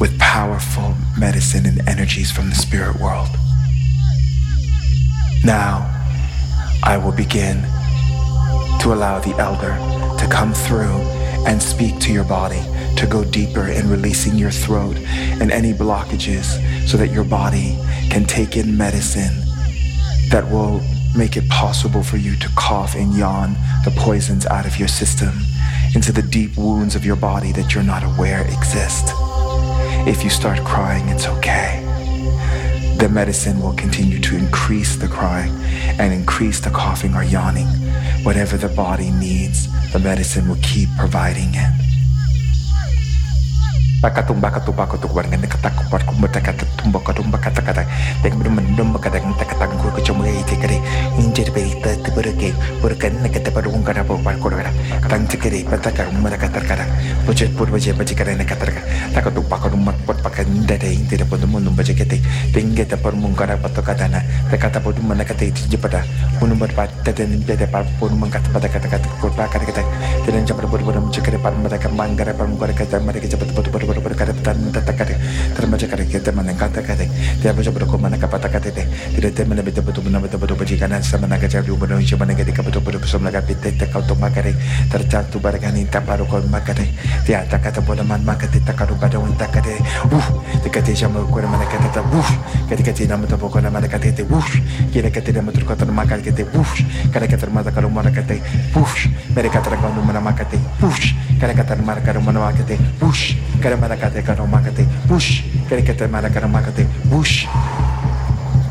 with 0.00 0.18
powerful 0.18 0.94
medicine 1.18 1.66
and 1.66 1.86
energies 1.86 2.32
from 2.32 2.48
the 2.48 2.54
spirit 2.54 2.98
world. 2.98 3.28
Now, 5.44 5.86
I 6.82 6.96
will 6.96 7.12
begin 7.12 7.60
to 8.80 8.94
allow 8.94 9.20
the 9.20 9.36
elder 9.38 9.76
to 10.18 10.26
come 10.30 10.54
through 10.54 10.96
and 11.46 11.62
speak 11.62 11.98
to 12.00 12.12
your 12.12 12.24
body 12.24 12.62
to 12.96 13.06
go 13.06 13.24
deeper 13.24 13.68
in 13.68 13.90
releasing 13.90 14.36
your 14.36 14.50
throat 14.50 14.96
and 14.96 15.52
any 15.52 15.74
blockages 15.74 16.58
so 16.88 16.96
that 16.96 17.12
your 17.12 17.24
body 17.24 17.78
can 18.10 18.24
take 18.24 18.56
in 18.56 18.76
medicine 18.76 19.36
that 20.30 20.48
will 20.50 20.80
make 21.14 21.36
it 21.36 21.46
possible 21.50 22.02
for 22.02 22.16
you 22.16 22.36
to 22.36 22.48
cough 22.56 22.94
and 22.94 23.14
yawn 23.14 23.54
the 23.84 23.92
poisons 23.96 24.46
out 24.46 24.66
of 24.66 24.78
your 24.78 24.88
system 24.88 25.32
into 25.94 26.12
the 26.12 26.22
deep 26.22 26.56
wounds 26.56 26.94
of 26.94 27.04
your 27.04 27.16
body 27.16 27.52
that 27.52 27.74
you're 27.74 27.84
not 27.84 28.02
aware 28.02 28.42
exist. 28.46 29.12
If 30.06 30.24
you 30.24 30.30
start 30.30 30.60
crying, 30.64 31.08
it's 31.08 31.26
okay. 31.26 31.84
the 33.00 33.08
medicine 33.08 33.60
will 33.62 33.72
continue 33.72 34.20
to 34.20 34.36
increase 34.36 34.94
the 34.96 35.08
crying 35.08 35.50
and 35.98 36.12
increase 36.12 36.60
the 36.60 36.68
coughing 36.68 37.14
or 37.14 37.24
yawning. 37.24 37.66
Whatever 38.24 38.58
the 38.58 38.68
body 38.68 39.10
needs, 39.10 39.68
the 39.92 39.98
medicine 39.98 40.46
will 40.46 40.58
keep 40.60 40.90
providing 40.98 41.48
it. 41.54 41.89
bakatumba 44.00 44.48
katupa 44.48 44.88
katukubar 44.88 45.28
ngende 45.28 45.44
kata 45.44 45.68
kubar 45.76 46.00
kumba 46.08 46.24
taka 46.32 46.56
tumba 46.56 46.96
katumba 47.04 47.36
kata 47.36 47.60
kata 47.60 47.84
tek 48.24 48.32
brum 48.32 48.56
mendum 48.56 48.96
kata 48.96 49.20
ngta 49.20 49.44
kata 49.44 49.68
ku 49.76 49.92
kecum 49.92 50.24
ge 50.24 50.40
ite 50.40 50.56
kere 50.56 50.80
injer 51.20 51.52
be 51.52 51.60
ite 51.68 52.00
te 52.00 52.08
berke 52.16 52.48
berken 52.80 53.12
ne 53.20 53.28
kata 53.28 53.52
paru 53.52 53.68
ngka 53.68 53.92
na 53.92 54.02
par 54.08 54.34
kor 54.40 54.56
gara 54.56 54.72
tang 55.04 55.28
cekere 55.28 55.60
pata 55.68 55.92
ka 55.92 56.08
umma 56.08 56.32
kata 56.32 56.64
kara 56.64 56.84
poche 57.28 57.44
pur 57.52 57.68
baje 57.68 57.92
baje 57.92 58.16
kare 58.16 58.32
ne 58.40 58.44
kata 58.48 58.72
ka 58.72 58.80
taka 59.12 59.28
tupa 59.36 59.60
ka 59.60 59.68
rumma 59.68 59.92
pot 60.08 60.16
paka 60.24 60.48
nda 60.48 60.80
de 60.80 60.88
inte 60.96 61.20
de 61.20 61.24
podum 61.28 61.60
mundum 61.60 61.76
baje 61.76 61.92
kete 61.92 62.16
tengge 62.56 62.88
te 62.88 62.96
par 62.96 63.12
mungka 63.12 63.44
na 63.44 63.60
pato 63.60 63.84
kata 63.84 64.08
na 64.08 64.24
te 64.48 64.56
kata 64.56 64.80
podum 64.80 65.12
mana 65.12 65.28
kata 65.28 65.44
ite 65.44 65.68
je 65.68 65.76
pada 65.76 66.00
unum 66.40 66.56
bat 66.56 66.72
pat 66.72 66.88
te 67.04 67.12
te 67.12 67.28
nimbe 67.28 67.52
de 67.52 67.68
par 67.68 67.84
pur 68.00 68.08
mangka 68.16 68.40
pada 68.48 68.64
kata 68.64 68.88
kata 68.88 69.08
kor 69.20 69.28
pa 69.36 69.44
kata 69.44 69.68
kata 69.68 69.84
te 70.24 70.32
nen 70.32 70.48
jamar 70.48 70.64
bur 70.72 70.80
bur 70.80 70.96
mcekere 70.96 71.36
par 71.36 71.52
mata 71.52 71.76
ka 71.76 71.92
mangara 71.92 72.32
par 72.32 72.48
mungka 72.48 72.72
kata 72.72 72.96
mare 73.04 73.20
ke 73.20 73.28
cepat 73.28 73.52
pot 73.52 73.68
pot 73.68 73.89
ber 73.98 74.14
kare 74.14 74.32
tan 74.46 74.58
tata 74.70 74.92
kare 74.94 75.14
terbaca 75.58 75.86
kare 75.90 76.04
kita 76.06 76.30
mana 76.30 76.54
kata 76.54 76.80
kare 76.86 77.10
dia 77.42 77.50
baca 77.50 77.70
berko 77.74 77.98
mana 77.98 78.14
kapata 78.14 78.46
kate 78.46 78.70
te 78.70 78.86
tidak 79.18 79.34
te 79.34 79.42
mana 79.42 79.62
betul 79.66 79.82
betul 79.82 80.06
benar 80.06 80.22
betul 80.22 80.38
betul 80.38 80.54
baca 80.54 80.74
kanan 80.78 81.02
sama 81.02 81.26
naga 81.26 81.50
jadi 81.50 81.66
benar 81.66 81.98
hijau 81.98 82.14
mana 82.14 82.38
gadi 82.38 82.52
betul 82.54 82.78
betul 82.84 83.00
betul 83.02 83.20
naga 83.24 83.40
pite 83.42 83.74
te 83.74 83.84
kau 83.90 84.02
tu 84.06 84.14
makare 84.14 84.54
tercantu 84.86 85.42
barangani 85.42 85.88
taparu 85.90 86.28
kau 86.30 86.38
makare 86.46 86.86
dia. 87.26 87.42
Tak 87.50 87.66
kata 87.66 87.80
bodoh 87.82 88.06
man 88.06 88.22
makate 88.22 88.62
tak 88.62 88.78
kau 88.78 88.94
pada 88.94 89.18
unta 89.18 89.48
kare 89.50 89.80
uh 90.12 90.26
dekat 90.62 90.86
dia 90.86 91.08
sama 91.08 91.24
kau 91.26 91.42
mana 91.42 91.66
kata 91.66 91.88
ta 91.90 92.00
uh 92.04 92.30
ketika 92.68 92.92
dia 92.94 93.10
nama 93.10 93.24
tu 93.26 93.34
pokok 93.34 93.64
nama 93.64 93.80
kata 93.82 94.12
te 94.12 94.22
uh 94.28 94.50
kira 94.92 95.10
kata 95.10 95.34
dia 95.34 95.42
betul 95.42 95.64
kata 95.64 95.88
makar 95.88 96.20
kata 96.22 96.44
uh 96.44 96.72
kare 97.10 97.26
kata 97.26 97.48
mata 97.48 97.72
kalau 97.72 97.88
mana 97.88 98.12
kata 98.12 98.36
uh 98.76 98.94
mereka 99.32 99.58
terangkan 99.64 99.96
mana 100.04 100.20
makate 100.20 100.58
uh 100.84 101.00
kare 101.40 101.54
marka 101.80 102.12
mana 102.20 102.38
makate 102.44 102.76
uh 103.00 103.20
kare 103.64 103.79
maracate, 103.80 104.84
bush, 105.06 105.42
kerekete 105.68 106.08
maracate, 106.08 106.46
maracate, 106.46 106.84
bush. 107.08 107.46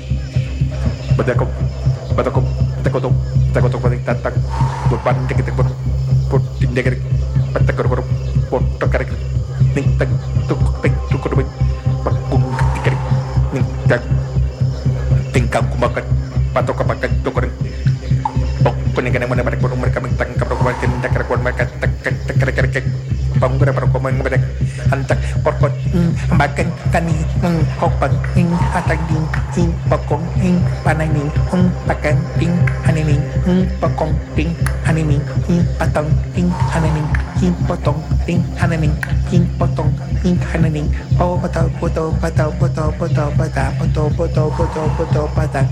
kanin 26.97 27.21
ng 27.45 27.61
hokpag 27.77 28.09
ng 28.33 28.49
hatag 28.73 28.97
din 29.13 29.21
ng 29.53 29.69
pakong 29.85 30.25
ng 30.41 30.57
pananin 30.81 31.29
ng 31.29 31.69
pakan 31.85 32.17
ting 32.41 32.57
anining 32.89 33.21
ng 33.45 33.69
pakong 33.77 34.17
ting 34.33 34.49
anining 34.89 35.21
ng 35.45 35.61
patong 35.77 36.09
ting 36.33 36.49
anining 36.73 37.09
ng 37.37 37.53
potong 37.69 38.01
ting 38.25 38.41
anining 38.57 38.97
ng 39.29 39.45
potong 39.61 39.93
ting 40.25 40.41
anining 40.57 40.89
o 41.21 41.37
pataw 41.37 41.69
putaw 41.77 42.09
pataw 42.17 42.49
putaw 42.57 42.89
putaw 42.97 43.29
pataw 43.37 43.69
putaw 43.77 44.09
putaw 44.17 44.49
putaw 44.57 44.89
putaw 44.97 45.27
pataw 45.37 45.67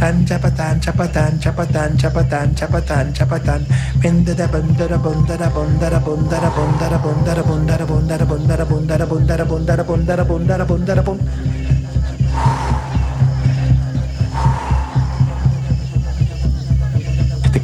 tan 0.00 0.24
capatan 0.24 0.80
capatan 0.80 1.36
capatan 1.36 1.92
capatan 2.00 2.48
capatan 2.56 3.06
capatan 3.12 3.60
bendera 4.00 4.46
bendera 4.48 4.96
bendera 4.96 5.48
bendera 5.52 6.00
bendera 6.00 6.48
bendera 6.56 6.96
bendera 7.04 7.44
bendera 7.44 7.84
bendera 7.84 8.24
bendera 8.24 8.64
bendera 8.64 9.04
bendera 9.04 9.44
bendera 9.44 9.84
bendera 9.84 10.24
bendera 10.24 10.64
bendera 10.64 11.02
bendera 11.04 11.04
ketika 11.04 11.49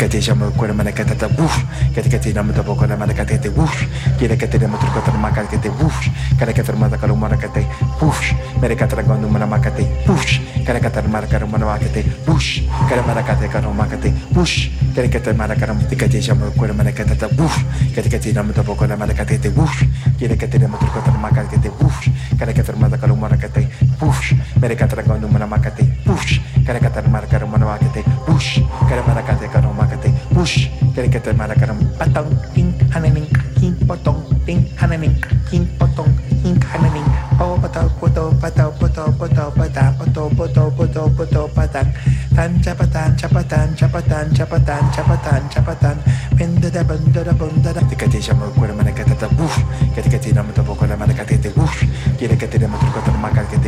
Kateja 0.07 0.35
Mukura 0.37 0.73
Manakata 0.73 1.27
woof, 1.37 1.65
Katakati 1.93 2.33
Namutaboko 2.33 2.87
Manakate 2.87 3.51
woof, 3.57 3.75
Kirakate 4.17 4.57
Mutukata 4.63 5.11
Makate 5.19 5.69
woof, 5.83 5.99
Karakata 6.39 6.73
Matakalu 6.79 7.17
Manakate 7.19 7.67
woof, 8.01 8.21
Merikata 8.63 9.03
Gondu 9.03 9.27
Manamakate 9.29 9.83
woof, 10.07 10.25
Karakata 10.65 11.03
Marakaru 11.03 11.49
Manakate 11.51 12.05
woof, 12.25 12.45
Karamarakate 12.89 13.51
Kano 13.51 13.75
Makate 13.75 14.15
woof, 14.33 14.71
Karakata 14.95 15.35
Marakaram 15.35 15.81
Tikateja 15.91 16.35
Mukura 16.39 16.73
Manakata 16.73 17.27
woof, 17.37 17.57
Katakati 17.93 18.33
Namutaboko 18.33 18.87
Manakate 18.87 19.51
woof, 19.57 19.83
Kirakate 20.21 20.69
Mutukata 20.69 21.11
Makate 21.19 21.69
woof, 21.83 22.07
Karakata 22.39 22.73
Matakalu 22.79 23.17
Manakate 23.19 23.67
woof, 24.01 24.31
Merikata 24.61 25.03
Gondu 25.03 25.27
Manamakate 25.27 25.83
woof, 26.07 26.56
karakatan 26.67 27.07
marakaram 27.15 27.49
manamakate, 27.55 28.03
whoosh, 28.27 28.59
karamarakate 28.91 29.47
kanomakate, 29.55 30.11
whoosh, 30.35 30.67
karakatan 30.99 31.39
marakaram 31.39 31.79
patong, 31.95 32.27
ting, 32.55 32.75
hananing, 32.91 33.27
king 33.55 33.75
patong 33.87 34.19
ting, 34.45 34.67
hananing, 34.75 35.15
king 35.47 35.65
patong 35.79 36.11
ting 36.43 36.59
hananing, 36.67 37.07
oh, 37.39 37.55
pato, 37.63 37.87
poto, 38.03 38.35
pato, 38.43 38.67
poto, 38.79 39.05
poto, 39.15 39.45
pata, 39.55 39.95
pato 39.95 40.23
poto, 40.35 40.63
poto, 40.75 41.03
poto, 41.15 41.43
patan, 41.55 41.87
tan, 42.35 42.51
chapatan, 42.59 43.15
chapatan, 43.15 43.67
chapatan, 43.79 44.27
chapatan, 44.35 44.83
chapatan, 44.91 45.43
chapatan, 45.47 45.97
pendada, 46.35 46.83
bundada, 46.83 47.33
bundada, 47.33 47.81
tikati, 47.87 48.19
shamu, 48.19 48.51
kuramanakata, 48.59 49.31
whoosh, 49.39 49.63
katikati, 49.95 50.35
namatapo, 50.35 50.75
kuramanakate, 50.75 51.51
whoosh, 51.55 51.87
kirakati, 52.19 52.59
namatapo, 52.59 52.99
kuramanakate, 53.07 53.66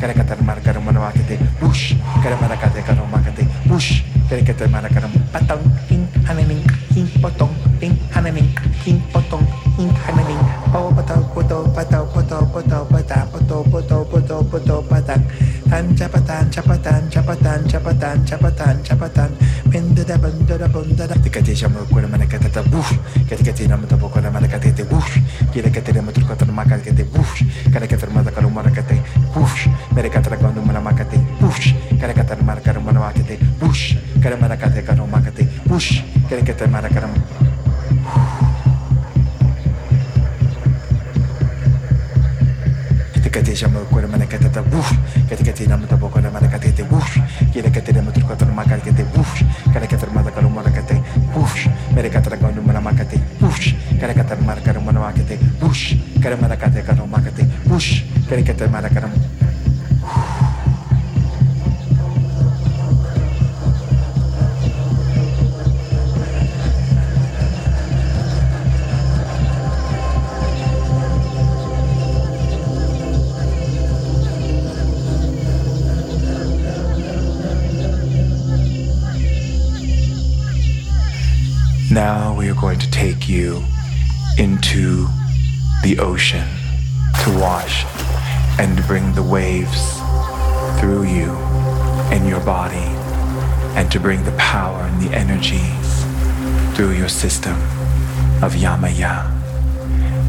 buf 0.00 0.08
kada 0.08 0.16
kata 0.16 0.40
marka 0.40 0.80
mana 0.80 1.12
makate 1.12 1.36
buf 1.60 1.76
kada 2.24 2.32
mana 2.40 2.56
kata 2.56 2.80
kalau 2.88 3.04
makate 3.12 3.44
buf 3.68 3.84
kada 4.32 4.40
kata 4.40 4.64
mana 4.72 4.88
patang 5.28 5.60
king 5.92 6.08
hananing 6.24 6.64
king 6.88 7.04
potong 7.20 7.52
ting 7.76 7.92
hananing 8.08 8.48
king 8.80 8.96
potong 9.12 9.44
king 9.76 9.92
hananing 10.08 10.40
oh 10.72 10.88
patau 10.96 11.20
poto 11.36 11.68
patau 11.76 12.08
poto 12.08 12.38
poto 12.48 12.78
patau 12.88 13.24
poto 13.28 13.56
poto 13.68 13.96
poto 14.08 14.36
poto 14.48 14.76
Chapatan, 15.80 16.50
Chapatan, 16.50 17.10
Chapatan, 17.10 17.64
Chapatan, 17.64 17.64
Chapatan, 17.64 18.16
Chapatan, 18.26 18.76
Chapatan, 18.84 19.30
Pinda 19.70 20.04
da 20.04 20.16
Bunda 20.18 20.58
da 20.58 20.68
Bunda 20.68 21.06
da. 21.06 21.14
Ticati 21.14 21.54
Shamu 21.56 21.84
Kuramanacatata 21.88 22.62
Bush, 22.70 22.92
Caticati 23.28 23.66
Namatapo 23.66 24.10
Kuramanacatate 24.10 24.84
Bush, 24.88 25.18
Kilacatera 25.52 26.02
Matucatan 26.02 26.52
Macate 26.52 27.04
Bush, 27.10 27.42
Caracatar 27.72 28.10
Matacalumaracate 28.10 29.02
Bush, 29.32 29.68
Mericataraganum 29.94 30.64
Manamacate 30.64 31.18
Bush, 31.40 31.72
Caracatar 31.98 32.38
Marcarum 32.42 32.84
Manamacate 32.84 33.38
Bush, 33.58 33.96
Caramaracate 34.20 34.84
Canomacate 34.84 35.48
Bush, 35.66 36.02
Caracatar 36.28 36.68
Maracaram. 36.68 37.39
teja 43.50 43.66
mo 43.66 43.82
kore 43.90 44.06
mana 44.06 44.22
kata 44.30 44.46
ta 44.46 44.62
wuf 44.70 44.94
kata 45.26 45.42
kata 45.42 45.64
ina 45.66 45.74
mata 45.74 45.96
bokora 45.98 46.30
mana 46.30 46.46
kata 46.46 46.70
te 46.70 46.86
wuf 46.86 47.18
kira 47.50 47.66
kata 47.66 47.90
ina 47.90 48.02
mata 48.06 48.22
kata 48.22 48.46
maka 48.46 48.78
kata 48.78 48.94
te 48.94 49.02
wuf 49.10 49.42
kata 49.74 49.86
kata 49.90 50.06
mata 50.14 50.30
kalau 50.30 50.50
mana 50.54 50.70
kata 50.70 50.94
wuf 51.34 51.66
mere 51.90 52.06
kata 52.06 52.30
kau 52.38 52.54
nu 52.54 52.62
mana 52.62 52.78
maka 52.78 53.02
te 53.02 53.18
wuf 53.42 53.58
kata 53.98 54.14
kata 54.14 54.38
mara 54.46 54.62
kata 54.62 54.78
mana 54.78 55.02
maka 55.02 55.26
te 55.26 55.34
wuf 55.58 55.98
kata 56.22 56.38
mana 56.38 56.54
kata 56.54 56.78
kata 56.78 57.02
maka 57.10 57.30
te 57.34 57.42
wuf 57.66 58.06
kata 58.30 58.42
kata 58.46 58.70
mara 58.70 58.86
kata 58.86 59.39
Now 82.00 82.34
we 82.34 82.48
are 82.48 82.54
going 82.54 82.78
to 82.78 82.90
take 82.90 83.28
you 83.28 83.62
into 84.38 85.06
the 85.82 85.98
ocean 85.98 86.48
to 87.24 87.38
wash 87.38 87.84
and 88.58 88.82
bring 88.86 89.12
the 89.12 89.22
waves 89.22 90.00
through 90.80 91.02
you 91.02 91.28
and 92.10 92.26
your 92.26 92.40
body 92.40 92.88
and 93.76 93.92
to 93.92 94.00
bring 94.00 94.24
the 94.24 94.34
power 94.38 94.80
and 94.80 95.02
the 95.02 95.14
energies 95.14 96.04
through 96.74 96.92
your 96.92 97.10
system 97.10 97.56
of 98.42 98.54
Yemaya. 98.54 99.28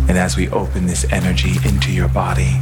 And 0.09 0.17
as 0.17 0.35
we 0.35 0.49
open 0.49 0.87
this 0.87 1.05
energy 1.09 1.53
into 1.65 1.93
your 1.93 2.09
body, 2.09 2.59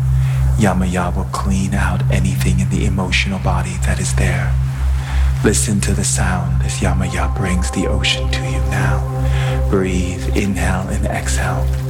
Yemaya 0.60 1.15
will 1.15 1.32
clean 1.34 1.74
out 1.74 2.04
anything 2.12 2.60
in 2.60 2.69
the 2.69 2.86
emotional 2.86 3.39
body 3.39 3.76
that 3.88 4.00
is 4.00 4.13
there. 4.13 4.54
Listen 5.43 5.80
to 5.80 5.93
the 5.93 6.04
sound 6.04 6.62
as 6.63 6.80
Yemaya 6.80 7.34
brings 7.36 7.72
the 7.72 7.88
ocean 7.88 8.30
to 8.30 8.41
you 8.43 8.60
now. 8.69 8.99
Breathe, 9.69 10.36
inhale 10.36 10.88
and 10.88 11.05
exhale. 11.05 11.88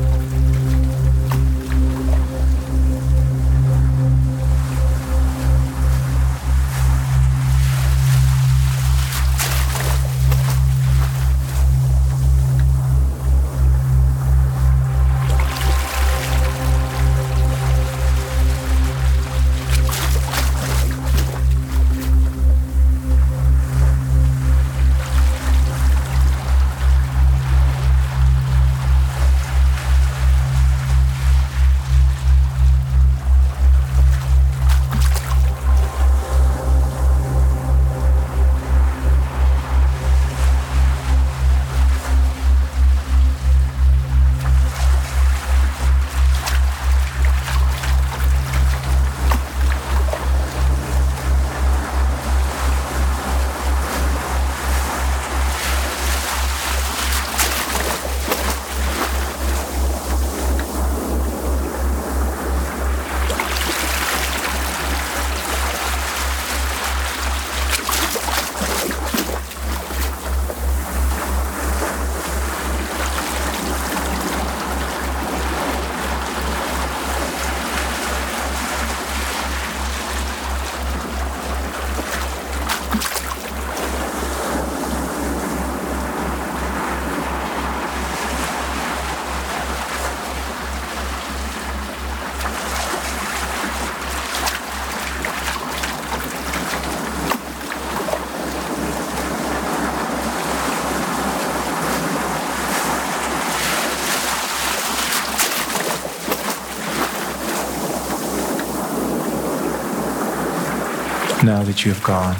Now 111.49 111.63
that 111.63 111.83
you 111.83 111.91
have 111.91 112.03
gone 112.03 112.35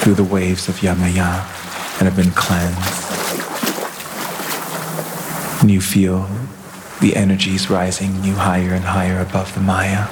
through 0.00 0.14
the 0.14 0.22
waves 0.22 0.68
of 0.68 0.76
Yemaya 0.76 1.42
and 1.98 2.06
have 2.06 2.14
been 2.14 2.30
cleansed, 2.30 2.78
and 5.60 5.68
you 5.68 5.80
feel 5.80 6.28
the 7.00 7.16
energies 7.16 7.68
rising 7.68 8.22
you 8.22 8.34
higher 8.34 8.72
and 8.72 8.84
higher 8.84 9.18
above 9.18 9.52
the 9.52 9.60
Maya, 9.60 10.06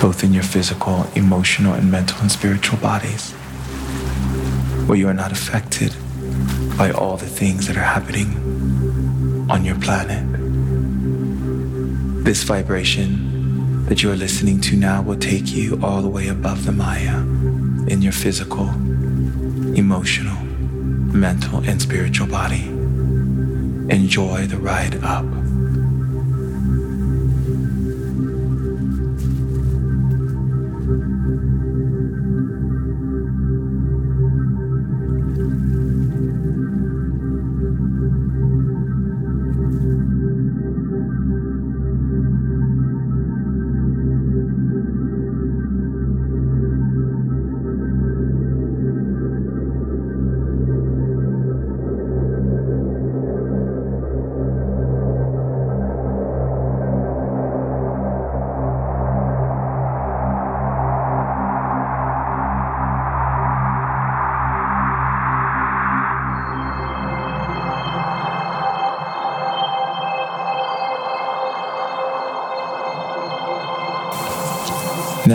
both 0.00 0.24
in 0.24 0.32
your 0.32 0.42
physical, 0.42 1.06
emotional, 1.14 1.74
and 1.74 1.90
mental 1.90 2.18
and 2.22 2.32
spiritual 2.32 2.78
bodies, 2.78 3.32
where 4.86 4.96
you 4.96 5.06
are 5.06 5.12
not 5.12 5.30
affected 5.30 5.94
by 6.78 6.90
all 6.90 7.18
the 7.18 7.28
things 7.28 7.66
that 7.66 7.76
are 7.76 7.80
happening 7.80 8.30
on 9.50 9.66
your 9.66 9.78
planet. 9.80 10.24
This 12.24 12.42
vibration 12.42 13.27
that 13.88 14.02
you 14.02 14.12
are 14.12 14.16
listening 14.16 14.60
to 14.60 14.76
now 14.76 15.00
will 15.00 15.18
take 15.18 15.50
you 15.50 15.80
all 15.82 16.02
the 16.02 16.08
way 16.08 16.28
above 16.28 16.66
the 16.66 16.72
Maya 16.72 17.20
in 17.88 18.02
your 18.02 18.12
physical, 18.12 18.68
emotional, 19.74 20.36
mental, 20.42 21.60
and 21.64 21.80
spiritual 21.80 22.26
body. 22.26 22.68
Enjoy 23.88 24.46
the 24.46 24.58
ride 24.58 25.02
up. 25.02 25.37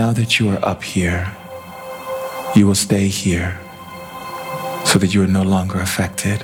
Now 0.04 0.12
that 0.12 0.38
you 0.38 0.50
are 0.50 0.60
up 0.66 0.84
here, 0.84 1.34
you 2.58 2.68
will 2.68 2.76
stay 2.76 3.08
here 3.08 3.58
so 4.84 5.00
that 5.00 5.14
you 5.14 5.24
are 5.24 5.28
no 5.40 5.44
longer 5.44 5.80
affected. 5.80 6.44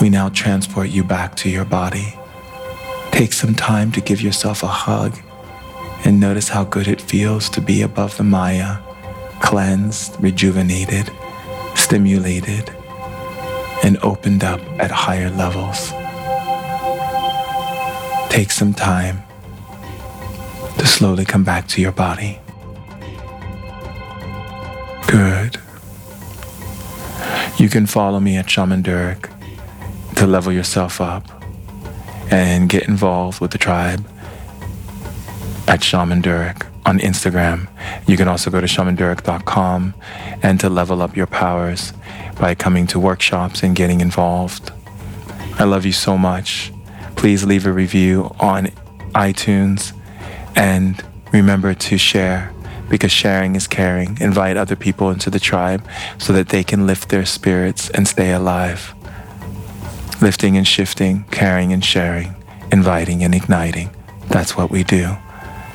We 0.00 0.08
now 0.08 0.30
transport 0.30 0.88
you 0.88 1.04
back 1.04 1.36
to 1.42 1.50
your 1.50 1.66
body. 1.66 2.14
Take 3.10 3.34
some 3.34 3.54
time 3.54 3.92
to 3.92 4.00
give 4.00 4.22
yourself 4.22 4.62
a 4.62 4.66
hug 4.66 5.18
and 6.06 6.18
notice 6.18 6.48
how 6.48 6.64
good 6.64 6.88
it 6.88 7.02
feels 7.02 7.50
to 7.50 7.60
be 7.60 7.82
above 7.82 8.16
the 8.16 8.24
Maya, 8.24 8.78
cleansed, 9.42 10.16
rejuvenated, 10.20 11.10
stimulated, 11.74 12.70
and 13.82 13.98
opened 13.98 14.42
up 14.42 14.60
at 14.80 14.90
higher 14.90 15.28
levels. 15.28 15.90
Take 18.30 18.50
some 18.50 18.72
time 18.72 19.22
slowly 20.94 21.24
come 21.24 21.42
back 21.42 21.66
to 21.66 21.80
your 21.80 21.90
body. 21.90 22.38
Good. 25.08 25.58
You 27.58 27.68
can 27.68 27.86
follow 27.86 28.20
me 28.20 28.36
at 28.36 28.48
Shaman 28.48 28.84
Durek 28.84 29.28
to 30.14 30.26
level 30.28 30.52
yourself 30.52 31.00
up 31.00 31.26
and 32.30 32.68
get 32.68 32.86
involved 32.86 33.40
with 33.40 33.50
the 33.50 33.58
tribe 33.58 34.06
at 35.66 35.82
Shaman 35.82 36.22
Durek 36.22 36.64
on 36.86 37.00
Instagram. 37.00 37.68
You 38.06 38.16
can 38.16 38.28
also 38.28 38.48
go 38.48 38.60
to 38.60 38.66
shamandurek.com 38.68 39.94
and 40.44 40.60
to 40.60 40.68
level 40.68 41.02
up 41.02 41.16
your 41.16 41.26
powers 41.26 41.92
by 42.38 42.54
coming 42.54 42.86
to 42.88 43.00
workshops 43.00 43.64
and 43.64 43.74
getting 43.74 44.00
involved. 44.00 44.70
I 45.58 45.64
love 45.64 45.84
you 45.84 45.92
so 45.92 46.16
much. 46.16 46.72
Please 47.16 47.44
leave 47.44 47.66
a 47.66 47.72
review 47.72 48.30
on 48.38 48.66
iTunes 49.14 49.92
and 50.54 51.04
remember 51.32 51.74
to 51.74 51.98
share 51.98 52.52
because 52.88 53.12
sharing 53.12 53.56
is 53.56 53.66
caring. 53.66 54.18
Invite 54.20 54.56
other 54.56 54.76
people 54.76 55.10
into 55.10 55.30
the 55.30 55.40
tribe 55.40 55.86
so 56.18 56.32
that 56.32 56.48
they 56.48 56.62
can 56.62 56.86
lift 56.86 57.08
their 57.08 57.24
spirits 57.24 57.90
and 57.90 58.06
stay 58.06 58.32
alive. 58.32 58.94
Lifting 60.20 60.56
and 60.56 60.66
shifting, 60.66 61.24
caring 61.30 61.72
and 61.72 61.84
sharing, 61.84 62.34
inviting 62.70 63.22
and 63.24 63.34
igniting. 63.34 63.90
That's 64.28 64.56
what 64.56 64.70
we 64.70 64.84
do. 64.84 65.16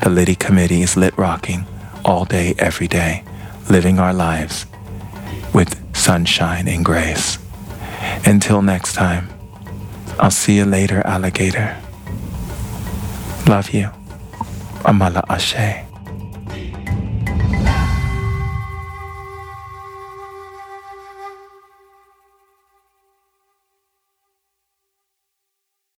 The 0.02 0.10
Liddy 0.10 0.36
Committee 0.36 0.82
is 0.82 0.96
lit 0.96 1.18
rocking 1.18 1.66
all 2.06 2.26
day, 2.26 2.56
every 2.58 2.88
day, 2.88 3.24
living 3.70 4.00
our 4.00 4.14
lives 4.14 4.66
with 5.54 5.76
sunshine 5.96 6.68
and 6.68 6.86
grace. 6.86 7.38
Until 8.26 8.62
next 8.62 8.94
time, 8.94 9.28
I'll 10.20 10.32
see 10.32 10.58
you 10.58 10.66
later, 10.66 11.02
alligator. 11.06 11.78
Love 13.48 13.72
you. 13.72 13.99
Amala 14.84 15.24
Axé. 15.28 15.89